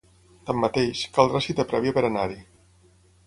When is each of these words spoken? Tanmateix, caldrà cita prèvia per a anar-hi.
Tanmateix, 0.49 1.01
caldrà 1.17 1.41
cita 1.47 1.67
prèvia 1.73 1.95
per 1.99 2.03
a 2.07 2.11
anar-hi. 2.11 2.41